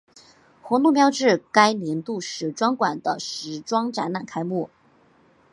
[0.63, 4.71] 活动标志该年度时装馆的时装展览开幕。